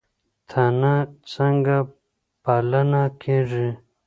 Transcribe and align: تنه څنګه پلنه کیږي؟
تنه 0.49 0.95
څنګه 1.33 1.77
پلنه 2.43 3.03
کیږي؟ 3.21 3.69